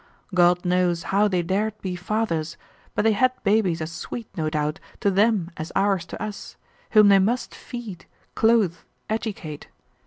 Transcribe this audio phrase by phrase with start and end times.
[0.33, 2.57] God knows how they dared be fathers,
[2.95, 6.57] but they had babies as sweet, no doubt, to them as ours to us,
[6.93, 8.75] whom they must feed, clothe,
[9.11, 9.67] educate.